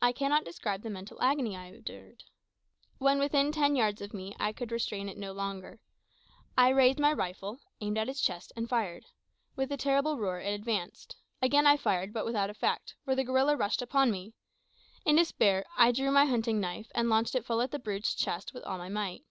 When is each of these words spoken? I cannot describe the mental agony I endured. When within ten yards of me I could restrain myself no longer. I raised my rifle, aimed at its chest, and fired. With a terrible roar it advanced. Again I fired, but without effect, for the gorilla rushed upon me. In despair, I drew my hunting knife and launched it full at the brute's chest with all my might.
I 0.00 0.10
cannot 0.10 0.44
describe 0.44 0.82
the 0.82 0.90
mental 0.90 1.22
agony 1.22 1.56
I 1.56 1.66
endured. 1.66 2.24
When 2.98 3.20
within 3.20 3.52
ten 3.52 3.76
yards 3.76 4.02
of 4.02 4.12
me 4.12 4.34
I 4.40 4.52
could 4.52 4.72
restrain 4.72 5.06
myself 5.06 5.18
no 5.20 5.30
longer. 5.30 5.78
I 6.58 6.70
raised 6.70 6.98
my 6.98 7.12
rifle, 7.12 7.60
aimed 7.80 7.96
at 7.96 8.08
its 8.08 8.20
chest, 8.20 8.52
and 8.56 8.68
fired. 8.68 9.04
With 9.54 9.70
a 9.70 9.76
terrible 9.76 10.18
roar 10.18 10.40
it 10.40 10.52
advanced. 10.52 11.14
Again 11.40 11.68
I 11.68 11.76
fired, 11.76 12.12
but 12.12 12.24
without 12.24 12.50
effect, 12.50 12.96
for 13.04 13.14
the 13.14 13.22
gorilla 13.22 13.56
rushed 13.56 13.82
upon 13.82 14.10
me. 14.10 14.34
In 15.04 15.14
despair, 15.14 15.64
I 15.78 15.92
drew 15.92 16.10
my 16.10 16.24
hunting 16.26 16.58
knife 16.58 16.90
and 16.92 17.08
launched 17.08 17.36
it 17.36 17.44
full 17.46 17.60
at 17.62 17.70
the 17.70 17.78
brute's 17.78 18.16
chest 18.16 18.52
with 18.52 18.64
all 18.64 18.78
my 18.78 18.88
might. 18.88 19.22